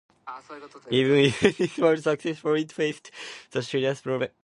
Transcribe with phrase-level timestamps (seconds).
[0.89, 3.11] Even if this was successful it faced
[3.51, 4.35] the serious problem of basing.